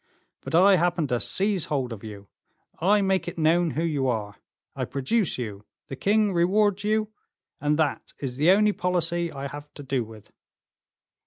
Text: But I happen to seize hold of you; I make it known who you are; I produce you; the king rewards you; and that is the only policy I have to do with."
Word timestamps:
But 0.41 0.55
I 0.55 0.77
happen 0.77 1.05
to 1.09 1.19
seize 1.19 1.65
hold 1.65 1.93
of 1.93 2.03
you; 2.03 2.27
I 2.79 3.03
make 3.03 3.27
it 3.27 3.37
known 3.37 3.69
who 3.77 3.83
you 3.83 4.07
are; 4.07 4.37
I 4.75 4.83
produce 4.83 5.37
you; 5.37 5.63
the 5.89 5.95
king 5.95 6.33
rewards 6.33 6.83
you; 6.83 7.09
and 7.59 7.77
that 7.77 8.13
is 8.17 8.35
the 8.35 8.49
only 8.49 8.71
policy 8.73 9.31
I 9.31 9.45
have 9.45 9.71
to 9.75 9.83
do 9.83 10.03
with." 10.03 10.31